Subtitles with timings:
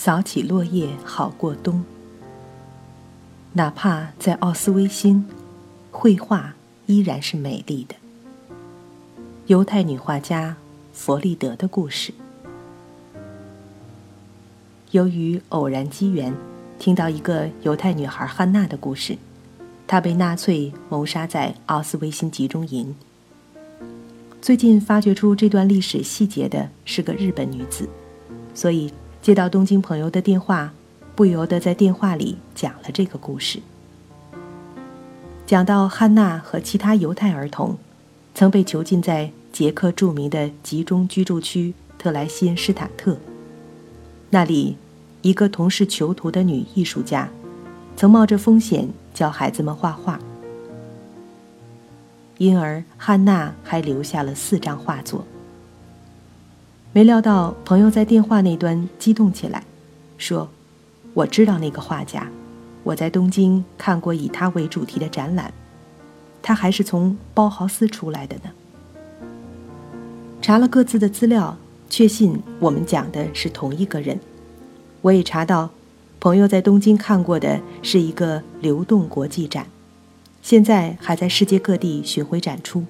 [0.00, 1.84] 扫起落叶好过冬。
[3.54, 5.26] 哪怕在奥斯威辛，
[5.90, 6.54] 绘画
[6.86, 7.96] 依然是美丽的。
[9.48, 10.54] 犹太女画家
[10.92, 12.14] 弗利德的故事。
[14.92, 16.32] 由于偶然机缘，
[16.78, 19.18] 听到一个犹太女孩汉娜的故事，
[19.88, 22.94] 她被纳粹谋杀在奥斯威辛集中营。
[24.40, 27.88] 最近发掘出这段历史细节的是个日本女子，
[28.54, 30.72] 所以接到东京朋友的电话，
[31.14, 33.60] 不由得在电话里讲了这个故事。
[35.46, 37.76] 讲到汉娜和其他犹太儿童，
[38.34, 39.30] 曾被囚禁在。
[39.50, 43.16] 捷克著名的集中居住区特莱辛施坦特，
[44.30, 44.76] 那里
[45.22, 47.28] 一个同是囚徒的女艺术家，
[47.96, 50.20] 曾冒着风险教孩子们画画，
[52.36, 55.26] 因而汉娜还留下了四张画作。
[56.98, 59.62] 没料到朋友在电话那端激动起来，
[60.16, 60.48] 说
[61.14, 62.28] ：“我知道那个画家，
[62.82, 65.54] 我在东京看过以他为主题的展览，
[66.42, 68.50] 他还是从包豪斯出来的呢。”
[70.42, 71.56] 查了各自的资料，
[71.88, 74.18] 确信我们讲的是同一个人。
[75.02, 75.70] 我也查到，
[76.18, 79.68] 朋友在东京看过的是一个流动国际展，
[80.42, 82.84] 现在还在世界各地巡回展出。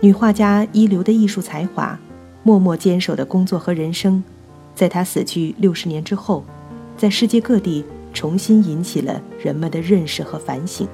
[0.00, 1.98] 女画家一流的艺术才华，
[2.46, 4.22] 默默坚守的工作和人生，
[4.72, 6.44] 在他死去六十年之后，
[6.96, 10.86] 在世界各地重新引起了人们的认识和反省。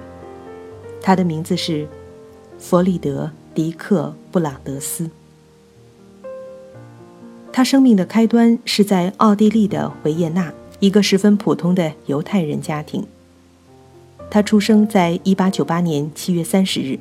[1.03, 1.87] 他的名字是
[2.59, 3.31] 弗里德。
[3.55, 5.11] 迪克·布朗德斯，
[7.53, 13.05] 他生命的开端是在奥地利的维也纳一个十分普通的犹太人家庭。
[14.31, 16.99] 他出生在1898年7月30日。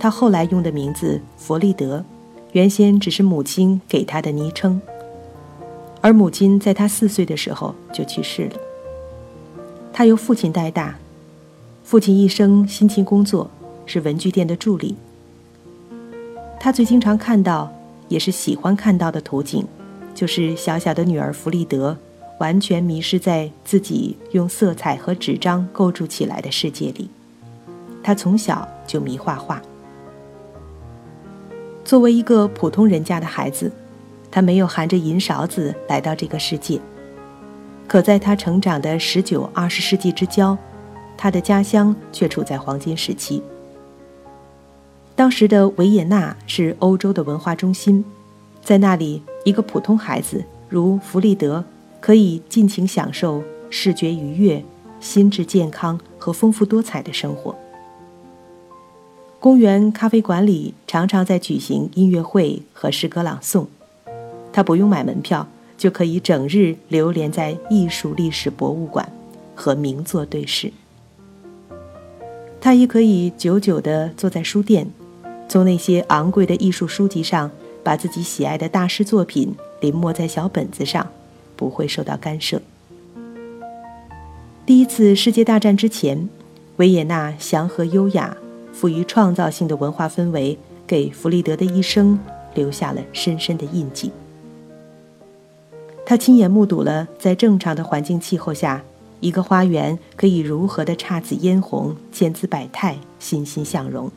[0.00, 2.04] 他后来用的名字弗利德，
[2.52, 4.80] 原先只是母亲给他的昵称。
[6.00, 8.56] 而母亲在他四岁的时候就去世了。
[9.92, 10.98] 他由父亲带大，
[11.84, 13.50] 父亲一生辛勤工作，
[13.84, 14.96] 是文具店的助理。
[16.58, 17.70] 他最经常看到，
[18.08, 19.66] 也是喜欢看到的图景，
[20.14, 21.96] 就是小小的女儿弗利德
[22.38, 27.10] 完全迷失在自己用色彩和纸张构筑起来的世界里。
[28.02, 29.60] 他从小就迷画画。
[31.90, 33.68] 作为一个普通人家的孩子，
[34.30, 36.80] 他没有含着银勺子来到这个世界。
[37.88, 40.56] 可在他成长的十九、二十世纪之交，
[41.16, 43.42] 他的家乡却处在黄金时期。
[45.16, 48.04] 当时的维也纳是欧洲的文化中心，
[48.62, 51.64] 在那里，一个普通孩子如弗利德
[52.00, 54.64] 可以尽情享受视觉愉悦、
[55.00, 57.52] 心智健康和丰富多彩的生活。
[59.40, 63.64] 公园咖啡馆里常常在举行音乐会和诗歌朗诵，
[64.52, 69.10] 他不用买门票就可以整日流连在艺术历史博物馆，
[69.54, 70.70] 和名作对视。
[72.60, 74.86] 他也可以久久地坐在书店。
[75.48, 77.50] 从那些昂贵的艺术书籍上，
[77.82, 81.10] 把自己喜爱的大师作品临摹在小本子上，
[81.56, 82.60] 不会受到干涉。
[84.66, 86.28] 第一次世界大战之前，
[86.76, 88.36] 维也纳祥和优雅、
[88.72, 92.18] 富于创造性的文化氛围，给弗里德的一生
[92.54, 94.10] 留下了深深的印记。
[96.06, 98.82] 他亲眼目睹了在正常的环境气候下，
[99.20, 104.10] 一个花园可以如何的姹紫嫣红、千姿百态、欣欣向荣。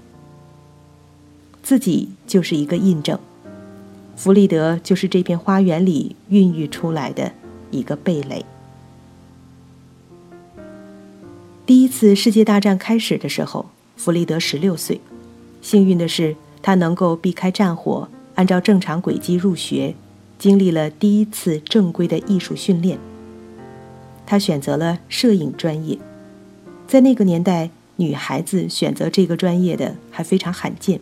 [1.61, 3.19] 自己就是一个印证，
[4.15, 7.31] 弗里德就是这片花园里孕育出来的
[7.69, 8.43] 一个蓓蕾。
[11.65, 14.99] 第一次世界大战开始的时候，弗里德十六岁，
[15.61, 19.95] 幸运的是他能够避开战火，按照正常轨迹入学，
[20.37, 22.97] 经历了第一次正规的艺术训练。
[24.25, 25.97] 他选择了摄影专业，
[26.87, 30.99] 在那个年代，女孩子选择这个专业的还非常罕见。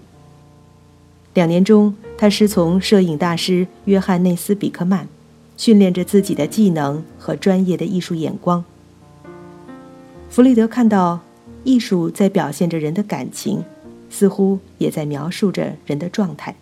[1.34, 5.08] 两年中，他师从摄影大师约翰内斯·比克曼，
[5.56, 8.66] 训练着自己的技能和专业的艺术眼光。
[10.30, 11.22] 弗里德看到，
[11.64, 13.64] 艺术在表现着人的感情，
[14.10, 16.56] 似乎也在描述着人的状态。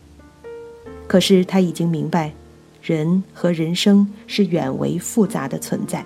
[1.07, 2.33] 可是他已经明白，
[2.81, 6.05] 人和人生是远为复杂的存在。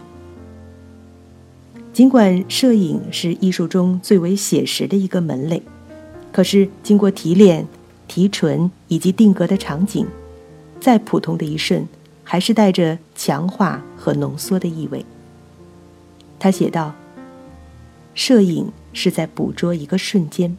[1.91, 5.61] 尽管摄影是艺术中最为写实的一个门类，
[6.31, 7.65] 可是经过提炼。
[8.05, 10.05] 提纯以及定格的场景，
[10.79, 11.87] 再普通的一瞬，
[12.23, 15.03] 还是带着强化和浓缩的意味。
[16.37, 16.93] 他写道
[18.13, 20.55] ：“摄影是在捕捉一个瞬间，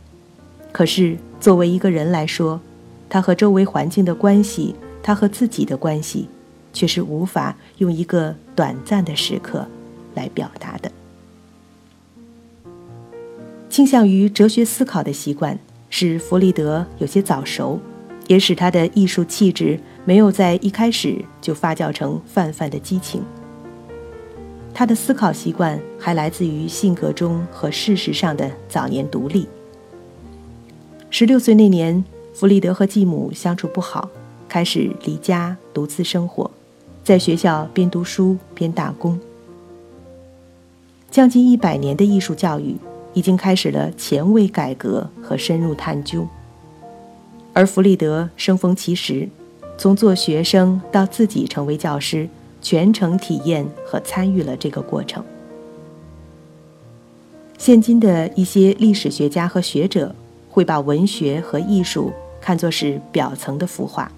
[0.73, 2.61] 可是作为一个人来说，
[3.09, 6.29] 他和周围环境的关系，他和自己的关系，
[6.73, 9.67] 却是无法用一个短暂的时刻
[10.15, 10.91] 来表达的。
[13.71, 15.59] 倾向于哲学思考的习惯
[15.91, 17.81] 使弗里德有些早熟，
[18.29, 23.23] 也使他的艺术气质没有在一开始就发酵成泛泛的激情。
[24.75, 29.47] 他的思考习惯还来自于性格中和事实上的早年独立。
[31.09, 32.05] 十六岁那年，
[32.35, 34.11] 弗里德和继母相处不好，
[34.49, 36.51] 开始离家独自生活，
[37.05, 39.19] 在学校边读书边打工。
[41.11, 42.77] 将近一百年的艺术教育。
[43.17, 46.27] 已经开始了前卫改革和深入探究，
[47.53, 49.29] 而弗里德生逢其时，
[49.79, 52.29] 从做学生到自己成为教师，
[52.65, 55.23] 全程体验和参与了这个过程。
[57.59, 60.13] 现今的一些历史学家和学者
[60.51, 64.11] 会把文学和艺术看作是表层的孵化，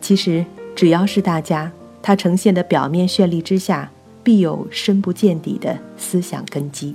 [0.00, 0.44] 其实
[0.74, 3.90] 只要是大家，它呈现的表面绚丽之下，
[4.22, 6.94] 必有深不见底的思想根基。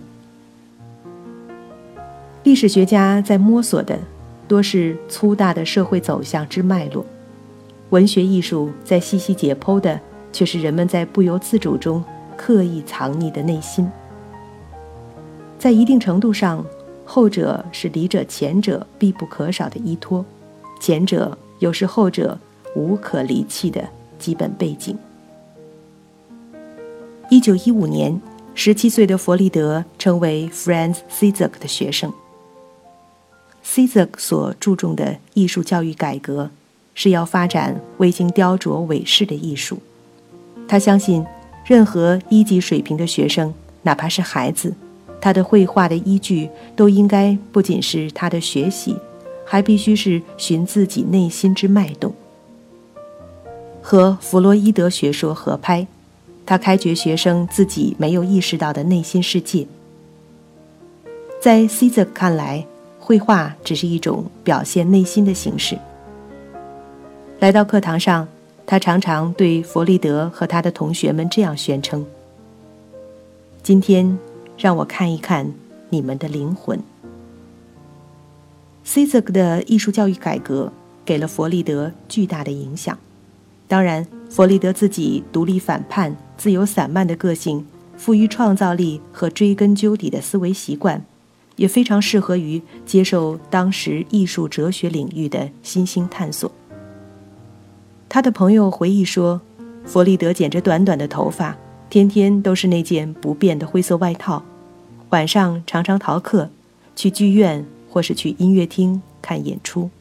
[2.43, 3.99] 历史学家在摸索的
[4.47, 7.05] 多是粗大的社会走向之脉络，
[7.91, 9.99] 文学艺术在细细解剖的
[10.31, 12.03] 却是人们在不由自主中
[12.37, 13.89] 刻意藏匿的内心。
[15.57, 16.65] 在一定程度上，
[17.03, 20.23] 后者是离者前者必不可少的依托，
[20.79, 22.37] 前者又是后者
[22.75, 23.83] 无可离弃的
[24.17, 24.97] 基本背景。
[27.29, 28.21] 一九一五年，
[28.55, 32.13] 十七岁的弗里德成为 Franz Cizek 的学生。
[33.61, 36.49] c z k 所注重的艺术教育改革，
[36.95, 39.79] 是要发展未经雕琢伪饰的艺术。
[40.69, 41.25] 他相信，
[41.65, 44.73] 任何一级水平的学生，哪怕是孩子，
[45.19, 48.95] 他的绘画的依据都应该不仅是他的学习，
[49.43, 52.13] 还必须是寻自己内心之脉动。
[53.81, 55.87] 和弗洛伊德学说合拍，
[56.45, 59.67] 他开掘学生自己没有意识到的内心世界。
[61.41, 62.63] 在 c z k 看来。
[63.01, 65.75] 绘画只是一种表现内心的形式。
[67.39, 68.27] 来到课堂上，
[68.69, 72.05] 他常常对弗里德和他的同学们这样宣称
[73.63, 74.15] ：“今天，
[74.59, 75.51] 让我看一看
[75.89, 76.79] 你们的灵魂。”
[78.85, 80.71] c z k 的艺术教育改革
[81.03, 82.95] 给了弗里德巨大的影响。
[83.67, 87.65] 当然，弗里德自己独立反叛、自由散漫的个性，
[87.97, 91.03] 富于创造力和追根究底的思维习惯。
[91.55, 96.51] 也非常适合于接受当时艺术哲学领域的新兴探索。
[98.09, 99.39] 他的朋友回忆说，
[99.85, 101.55] 弗里德剪着短短的头发，
[101.89, 104.43] 天天都是那件不变的灰色外套，
[105.11, 106.49] 晚上常常逃课，
[106.95, 109.91] 去剧院或是去音乐厅看演出。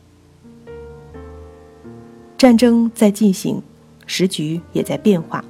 [2.39, 3.63] 战争在进行，
[4.07, 5.45] 时局也在变化，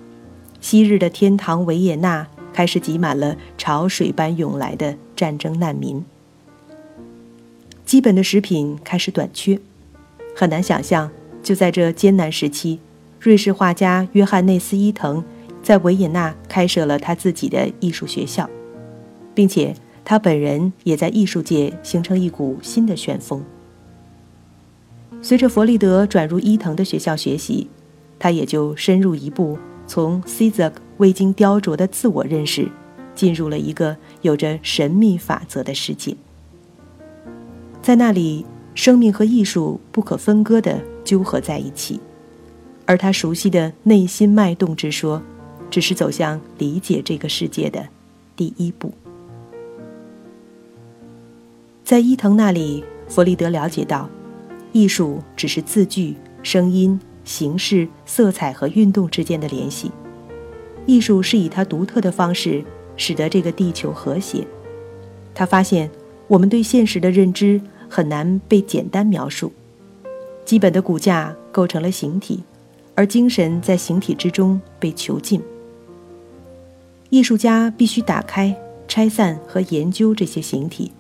[0.61, 2.27] 昔日的天堂维也纳。
[2.51, 6.05] 开始挤满了潮水般涌来的战争难民，
[7.85, 9.61] 基本的食品开始短缺，
[10.35, 11.09] 很难想象，
[11.43, 12.81] 就在这艰难时期，
[13.21, 15.25] 瑞士画家约翰内斯伊藤
[15.63, 18.49] 在维也纳开设了他自己的艺术学校，
[19.35, 19.75] 并且
[20.05, 23.43] 他本人也在艺术界形成一股新的旋风。
[25.21, 27.69] 随着弗里德转入伊藤的学校学习，
[28.19, 29.59] 他也就深入一步。
[29.87, 32.71] 从 Czak 未经雕琢的自我认识，
[33.15, 36.15] 进入了一个有着神秘法则的世界。
[37.81, 40.79] 在那里，生命和艺术不可分割的
[41.09, 41.99] 纠合在一起，
[42.85, 45.23] 而他熟悉的内心脉动之说，
[45.71, 47.89] 只是走向理解这个世界的
[48.37, 48.93] 第一步。
[51.83, 54.11] 在伊藤那里，弗里德了解到，
[54.73, 57.01] 艺术只是字句、声音。
[57.25, 59.91] 形式、色彩和运动之间的联系，
[60.87, 62.65] 艺术是以它独特的方式
[62.97, 64.47] 使得这个地球和谐。
[65.35, 65.91] 他发现，
[66.27, 69.53] 我们对现实的认知很难被简单描述。
[70.49, 72.43] 基本的骨架构成了形体，
[72.95, 75.43] 而精神在形体之中被囚禁。
[77.11, 78.57] 艺术家必须打开、
[78.89, 80.91] 拆散和研究这些形体，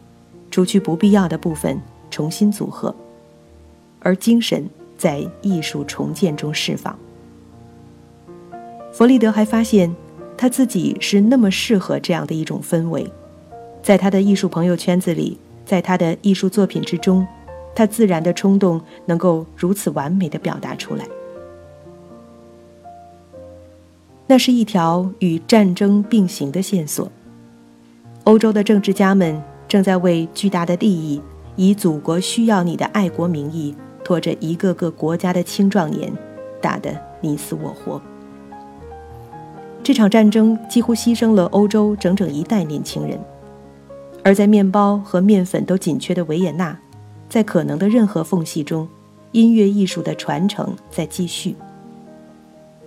[0.50, 2.94] 除去不必要的部分，重新组合，
[4.00, 4.68] 而精神。
[4.98, 6.98] 在艺术重建中释放。
[8.92, 9.94] 弗里德还发现，
[10.36, 13.10] 他自己是那么适合这样的一种氛围，
[13.80, 17.24] 在他的艺术朋友圈子里，在他的艺术作品之中，
[17.78, 21.04] 他自然的冲动能够如此完美的表达出来。
[24.26, 27.08] 那是一条与战争并行的线索。
[28.24, 31.22] 欧洲的政治家们正在为巨大的利益，
[31.54, 33.72] 以祖国需要你的爱国名义。
[34.04, 36.10] 拖着一个个国家的青壮年，
[36.62, 38.00] 打得你死我活，
[39.84, 43.20] 这场战争几乎牺牲了欧洲整整一代年轻人，
[44.24, 46.78] 而在面包和面粉都紧缺的维也纳，
[47.28, 48.88] 在可能的任何缝隙中，
[49.32, 51.54] 音乐艺术的传承在继续。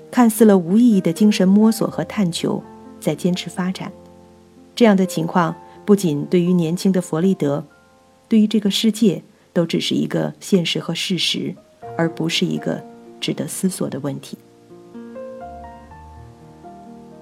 [0.10, 2.62] 看似了无意义的精神摸索和探求，
[3.00, 3.92] 在坚持发展。
[4.76, 5.56] 这样的情况
[5.86, 7.64] 不仅对于年轻的弗利德，
[8.28, 9.22] 对于这个世界
[9.54, 11.56] 都只是一个现实和事实，
[11.96, 12.84] 而不是一个
[13.20, 14.38] 值得思索的问题。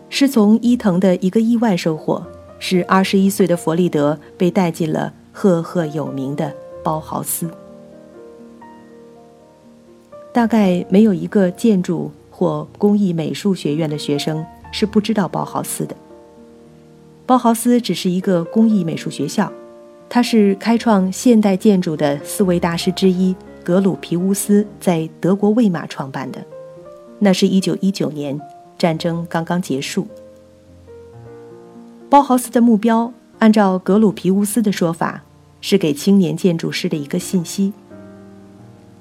[0.09, 2.25] 是从伊藤的一个意外收获，
[2.57, 6.51] 使二十一岁的弗利德被带进了赫赫有名的
[6.83, 7.49] 包豪斯。
[10.31, 15.95] 大概没有一个建筑或工艺美术学院的学生是不知道包豪斯的。
[17.25, 19.51] 包豪斯只是一个工艺美术学校，
[20.07, 26.43] 它是开创现代建筑的四位大师之一格鲁皮乌斯在德国魏玛创办的。
[27.19, 28.39] 那是一九一九年。
[28.79, 30.07] 战争刚刚结束，
[32.09, 35.21] 包豪斯的目标，按照格鲁皮乌斯的说法，
[35.61, 37.73] 是给青年建筑师的一个信息。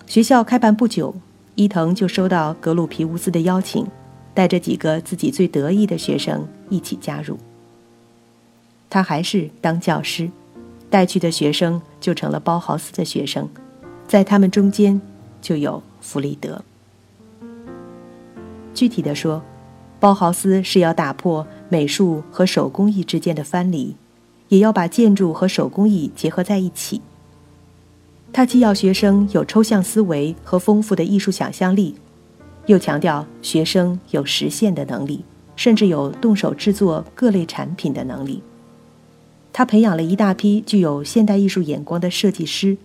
[0.06, 1.14] 学校开办不久，
[1.54, 3.86] 伊藤就收到格鲁皮乌斯的邀请，
[4.34, 7.38] 带着几个自己最得意的学生一起加入。
[8.88, 10.30] 他还是当教师，
[10.88, 13.48] 带去的学生就成了包豪斯的学生，
[14.06, 15.00] 在他们中间
[15.40, 16.62] 就有弗里德。
[18.74, 19.42] 具体的说。
[20.00, 23.96] 包豪斯是要打破美术和手工艺之间的藩篱，
[24.48, 27.00] 也要把建筑和手工艺结合在一起。
[28.32, 31.94] 他既要学生有抽象思维和丰富的艺术想象力，
[32.66, 35.24] 又强调学生有实现的能力，
[35.56, 38.42] 甚至有动手制作各类产品的能力。
[39.52, 42.76] 他培养了一大批具有现代艺术眼光的设计师，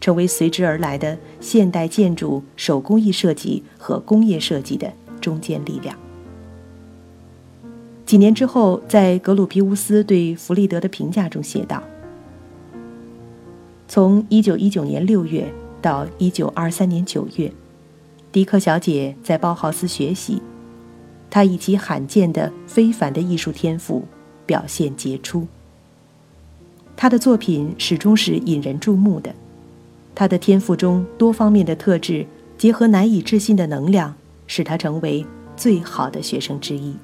[0.00, 5.98] 成为随之而来的现代建筑、手工艺设计和工业设计的中坚力量。
[8.12, 11.82] 几年之后，在格鲁皮乌斯对弗利德的评价中写道
[13.88, 15.50] ：“从1919年6月
[15.80, 17.50] 到1923年9月，
[18.30, 20.42] 迪克小姐在包豪斯学习，
[21.30, 24.04] 她以其罕见的非凡的艺术天赋
[24.44, 25.46] 表现杰出。
[26.94, 29.34] 她的作品始终是引人注目的，
[30.14, 32.26] 她的天赋中多方面的特质
[32.58, 34.14] 结合难以置信的能量，
[34.46, 35.24] 使她成为
[35.56, 36.94] 最好的学生之一。”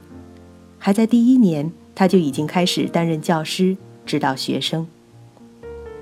[0.89, 3.77] 还在第一年，他就已经开始担任教师，
[4.07, 4.89] 指导学生。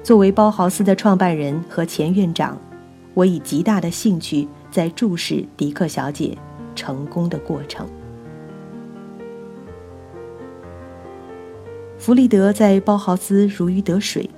[0.00, 2.56] 作为包豪斯的创办人和前院长，
[3.12, 6.38] 我以极大的兴趣在注视迪克小姐
[6.76, 7.84] 成功的过程。
[11.98, 14.30] 弗里德在包豪斯如鱼得水，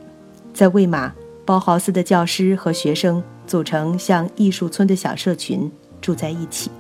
[0.55, 1.12] 在魏玛，
[1.45, 6.71] 包豪斯的教师和学生组成像艺术村的小社群，住在一起。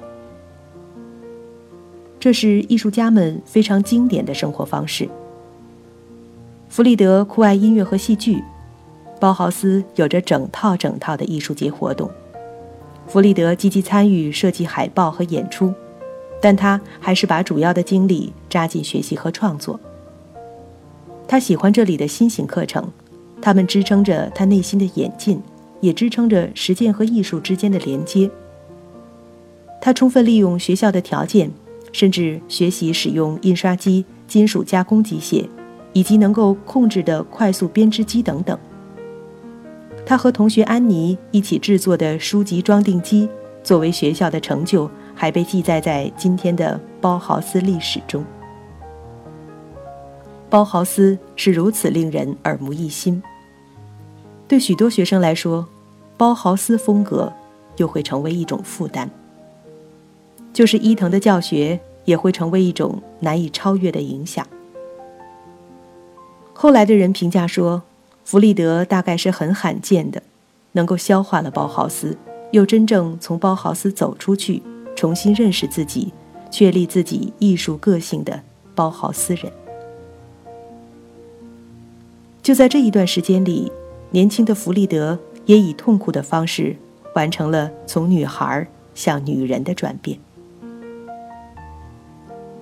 [2.20, 5.08] 这是艺术家们非常经典的生活方式。
[6.68, 8.42] 弗里德酷爱音乐和戏剧，
[9.20, 12.10] 包豪斯有着整套整套的艺术节活动。
[13.06, 15.72] 弗里德积极参与设计海报和演出，
[16.42, 19.78] 但他还是把主要的精力扎进学习和创作。
[21.26, 22.90] 他喜欢这里的新型课程，
[23.40, 25.40] 他们支撑着他内心的演进，
[25.80, 28.30] 也支撑着实践和艺术之间的连接。
[29.80, 31.50] 他充分利用学校的条件。
[31.98, 35.44] 甚至学习使用印刷机、金属加工机械，
[35.92, 38.56] 以及能够控制的快速编织机等等。
[40.06, 43.28] 他和同学安妮一起制作的书籍装订机，
[43.64, 48.24] 作为学校的成就，还被记载在今天的包豪斯历史中。
[50.48, 53.20] 包豪斯是如此令人耳目一新，
[54.46, 55.66] 对许多学生来说，
[56.16, 57.32] 包豪斯风格
[57.76, 59.10] 又会成为一种负担。
[60.50, 64.46] 就是伊藤的教学也会成为一种难以超越的影响。
[66.54, 67.82] 后来的人评价说，
[68.24, 70.22] 弗利德大概是很罕见的，
[70.72, 72.16] 能够消化了包豪斯，
[72.50, 74.62] 又真正从包豪斯走出去，
[74.96, 76.10] 重新认识自己，
[76.50, 78.40] 确立自己艺术个性的
[78.74, 79.52] 包豪斯人。
[82.42, 83.70] 就在这一段时间里，
[84.12, 86.74] 年轻的弗利德也以痛苦的方式
[87.14, 90.18] 完成了从女孩向女人的转变。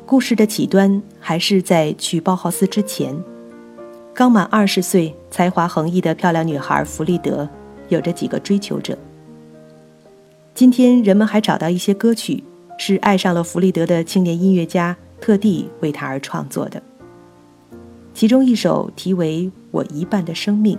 [0.06, 3.12] 故事的起端还是在去包豪斯之前。
[4.14, 7.46] 刚满二十岁、才华横溢的漂亮女孩弗利德，
[7.88, 8.96] 有着几个追求者。
[10.54, 12.44] 今天人们还找到一些歌曲，
[12.78, 16.80] 是爱上了弗利德的青年音乐家特地为他而创作的。
[18.14, 20.76] 其中一首题为《我一半的生命》，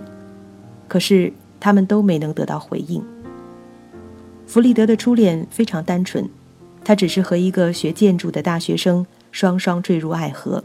[0.88, 1.30] 可是
[1.60, 3.04] 他们都没能得到回应。
[4.46, 6.26] 弗利德的初恋非常单纯，
[6.82, 9.06] 他只是和一个学建筑的大学生。
[9.30, 10.62] 双双坠入爱河，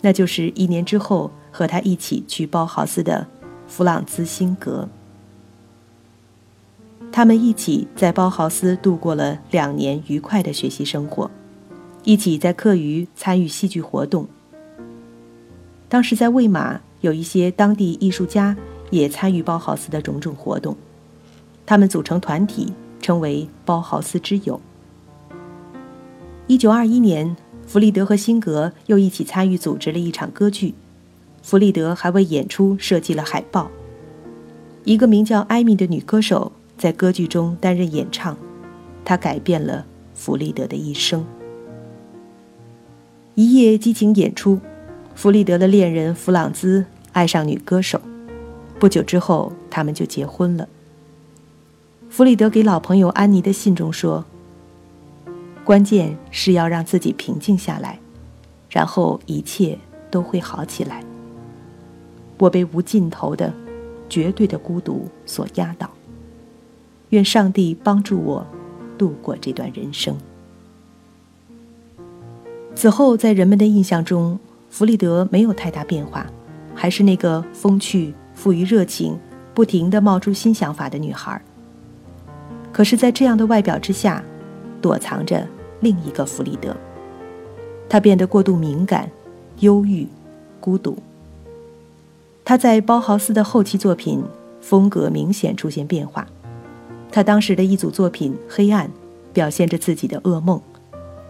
[0.00, 3.26] 那就是一年之后和他一起去包豪斯的
[3.66, 4.88] 弗朗兹辛格。
[7.10, 11.30] 他们一起在包豪斯度过了两年愉快的学习生活，
[12.04, 14.26] 一起在课余参与戏剧活动。
[15.90, 18.56] 当时在魏玛有一些当地艺术家
[18.90, 20.74] 也参与包豪斯的种种活动，
[21.66, 22.72] 他们组成团体，
[23.02, 24.58] 称为包豪斯之友。
[26.46, 27.36] 一九二一年，
[27.66, 30.74] 弗里德和辛格又一起参与组织了一场歌剧，
[31.42, 33.70] 弗里德还为演出设计了海报。
[34.84, 36.52] 一个名叫艾米的女歌手。
[36.78, 38.36] 在歌剧中担任演唱，
[39.04, 41.24] 她改变了弗里德的一生。
[43.36, 44.58] 一夜激情演出，
[45.14, 48.00] 弗里德的恋人弗朗兹爱上女歌手，
[48.80, 50.68] 不久之后他们就结婚了。
[52.10, 54.24] 弗里德给老朋友安妮的信中说
[55.64, 57.98] ：“关键是要让自己平静下来，
[58.68, 59.78] 然后一切
[60.10, 61.04] 都会好起来。”
[62.38, 63.52] 我被无尽头的、
[64.08, 65.88] 绝对的孤独所压倒。
[67.10, 68.44] 愿上帝帮助我
[68.98, 70.16] 度过这段人生。
[72.74, 74.40] 此后，在人们的印象中，
[74.70, 76.26] 弗里德没有太大变化，
[76.74, 79.16] 还是那个风趣、富于热情、
[79.54, 81.40] 不停的冒出新想法的女孩。
[82.72, 84.24] 可是，在这样的外表之下，
[84.82, 85.46] 躲藏着
[85.80, 86.76] 另一个弗里德。
[87.88, 89.08] 他变得过度敏感、
[89.60, 90.06] 忧郁、
[90.60, 90.98] 孤独。
[92.44, 94.22] 他在包豪斯的后期作品
[94.60, 96.26] 风格明显出现变化。
[97.10, 98.86] 他当时的一组作品《黑暗》，
[99.32, 100.60] 表现着自己的噩梦，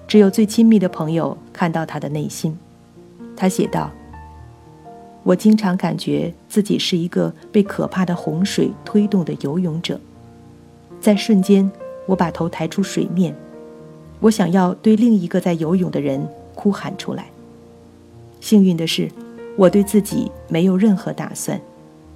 [0.08, 2.56] 只有最亲密的朋友看到他的内心。
[3.36, 3.90] 他写道
[5.24, 9.98] ：“我经常感觉自己是一个被可怕的洪水推动的游泳者，
[11.00, 11.68] 在瞬间，
[12.06, 13.34] 我把头抬出水面，
[14.20, 17.26] 我想要对另一个在游泳的人哭喊出来。
[18.40, 19.08] 幸运的是，
[19.56, 21.60] 我对自己没有任何打算，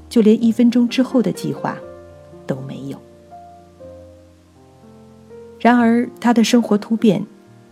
[0.08, 1.76] 就连一分钟之后的计划
[2.46, 2.98] 都没有。”
[5.58, 7.24] 然而，他的生活突变，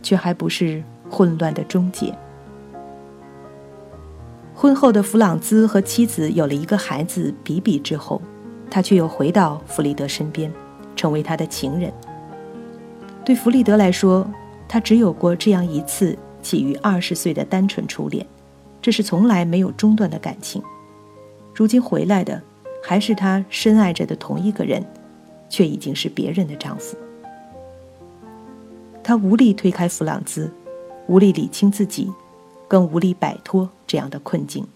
[0.02, 2.12] 却还不是混乱的终结。
[4.54, 8.22] 婚后的弗朗兹和妻子有了一个孩子比比之后，
[8.70, 10.50] 他却又回到弗里德身边，
[11.04, 11.92] 成为他的情人。
[13.26, 14.26] 对弗里德来说，
[14.66, 18.26] 他只有过这样一次起于二十岁的单纯初恋，
[18.80, 20.62] 这是从来没有中断的感情。
[21.54, 22.40] 如今回来的，
[22.82, 24.82] 还是他深爱着的同一个人，
[25.50, 26.96] 却已经是别人的丈夫。
[29.02, 30.50] 他无力推开弗朗兹，
[31.06, 32.10] 无力理清自己，
[32.66, 34.66] 更无力摆脱这样的困境。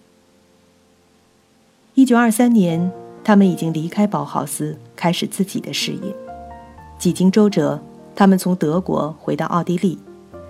[1.95, 2.91] 一九二三年，
[3.29, 6.15] 他们已经离开包豪斯，开始自己的事业。
[6.97, 7.79] 几经周折，
[8.15, 9.99] 他们从德国回到奥地利，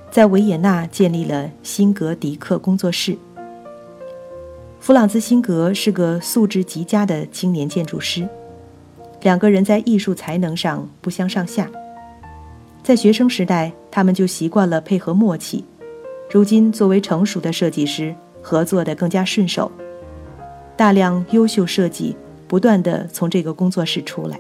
[0.10, 3.18] 在维也纳建立了辛格迪克工作室。
[4.80, 8.26] 弗朗兹辛格是个素质极佳的青年建筑师，
[9.24, 11.70] 两个人在艺术才能上不相上下。
[12.82, 15.66] 在学生时代，他们就习惯了配合默契。
[16.32, 19.70] 如今，作为成熟的设计师，合作的更加顺手。
[20.78, 22.16] 大量优秀设计
[22.50, 24.38] 不断的从这个工作室出来。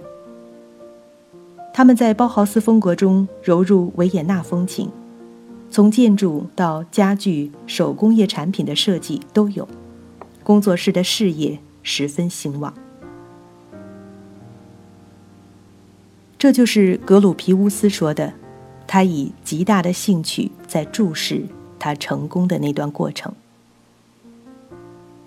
[1.71, 4.91] 他们在包豪斯风格中融入维也纳风情，
[5.71, 9.65] 从建筑到家具、手工业产品的设计都有。
[10.43, 12.73] 工作室的事业十分兴旺。
[16.37, 18.33] 这就是格鲁皮乌斯说的。
[18.87, 21.43] 他以极大的兴趣在注视
[21.77, 23.31] 他成功的那段过程。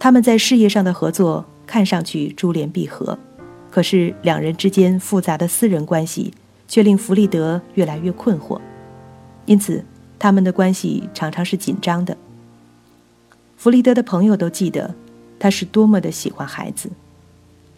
[0.00, 3.18] 他们在事业上的合作看上去珠联璧合，
[3.70, 6.34] 可是两人之间复杂的私人关系
[6.68, 8.60] 却令弗里德越来越困惑，
[9.46, 9.82] 因此
[10.18, 12.14] 他们的关系常常是紧张的。
[13.56, 14.94] 弗里德的朋友都记得，
[15.38, 16.90] 他是多么的喜欢孩子。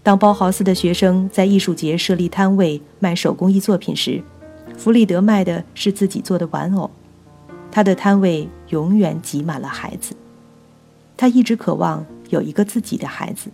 [0.03, 4.21] 当包豪斯的学生在艺术节设立摊位卖手工艺作品时，
[4.77, 6.91] 弗里德卖的是自己做的玩偶，
[7.71, 10.17] 他的摊位永远挤满了孩子。
[11.17, 13.53] 他一直渴望有一个自己的孩子。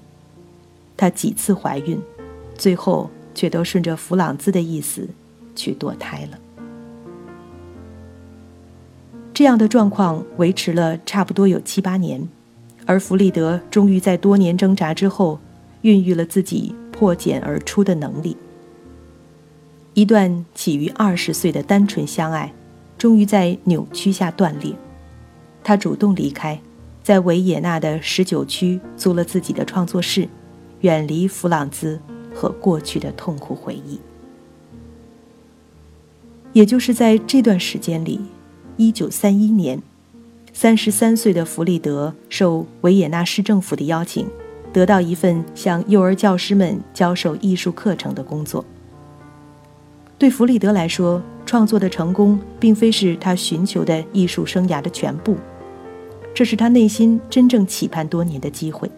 [1.00, 1.98] 她几次怀孕，
[2.58, 5.08] 最后却都顺着弗朗兹的意思
[5.56, 6.38] 去堕胎了。
[9.32, 12.28] 这样的状况维持了差不多有七八年，
[12.84, 15.38] 而弗里德终于在多年挣扎之后，
[15.80, 18.36] 孕育了自己破茧而出的能力。
[19.94, 22.52] 一段起于二十岁的单纯相爱，
[22.98, 24.74] 终于在扭曲下断裂。
[25.64, 26.60] 他主动离开，
[27.02, 30.28] 在维也纳的十九区租了自己的创作室，
[30.80, 32.00] 远离弗朗兹
[32.34, 34.00] 和过去的痛苦回忆。
[36.52, 38.20] 也就是在这段时间里，
[38.76, 39.80] 一九三一年，
[40.52, 44.26] 三十三岁的弗里德受维也纳市政府的邀请，
[44.72, 48.64] 得到一份向幼儿教师们教授艺术课程的工作。
[50.18, 55.36] 对弗里德来说，创作的成功并非是他寻求的艺术生涯的全部，
[56.34, 58.90] 这是他内心真正期盼多年的机会。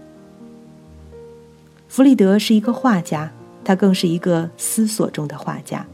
[1.92, 3.30] 弗里德是一个画家，
[3.62, 5.84] 他更是一个思索中的画家。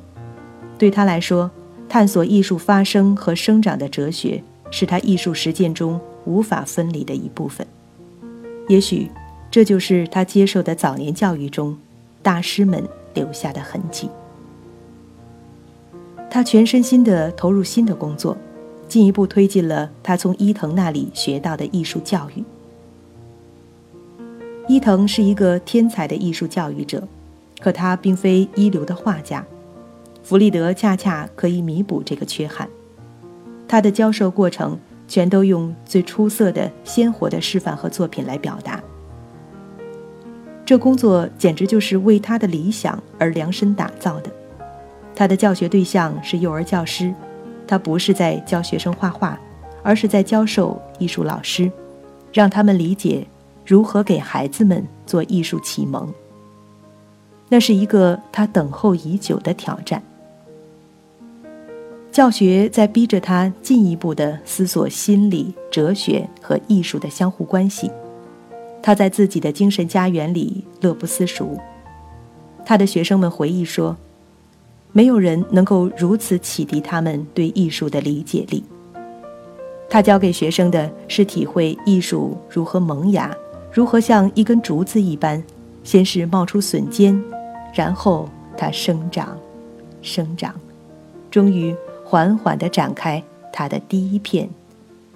[0.79, 1.51] 对他来说，
[1.89, 4.41] 探索艺术发生和生长的哲学。
[4.71, 7.67] 是他艺术实践中无法分离的一部分。
[8.69, 9.11] 也许，
[9.51, 11.77] 这就是他接受的早年教育中
[12.23, 14.09] 大师们留下的痕迹。
[16.31, 18.37] 他全身心地投入新的工作，
[18.87, 22.45] 进一步推进了他从伊藤那里学到的艺术教育。
[24.69, 27.03] 伊藤是一个天才的艺术教育者，
[27.59, 29.43] 可他并非一流的画家。
[30.23, 32.69] 弗里德恰恰可以弥补这个缺憾。
[33.67, 34.79] 他的教授过程
[35.09, 38.79] 全都用最出色的、鲜活的示范和作品来表达。
[40.67, 44.31] 这工作简直就是为他的理想而量身打造的。
[45.15, 47.15] 他的教学对象是幼儿教师，
[47.67, 49.41] 他不是在教学生画画，
[49.83, 51.73] 而是在教授艺术老师，
[52.35, 53.27] 让他们理解
[53.69, 56.11] 如何给孩子们做艺术启蒙。
[57.51, 60.03] 那是一个他等候已久的挑战。
[62.11, 67.91] 教学在逼着他进一步的思索心理、哲学和艺术的相互关系。
[68.83, 71.59] 他在自己的精神家园里乐不思蜀。
[72.65, 73.95] 他的学生们回忆说
[74.93, 78.65] ：“没有人能够如此启迪他们对艺术的理解力。”
[79.91, 83.35] 他教给学生的是体会艺术如何萌芽，
[83.79, 85.41] 如何像一根竹子一般，
[85.85, 87.17] 先是冒出笋尖，
[87.73, 89.39] 然后它生长、
[90.03, 90.53] 生长，
[91.31, 91.73] 终于。
[92.05, 94.51] 缓缓地展开它的第一片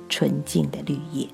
[0.09, 1.27] 纯净的绿叶。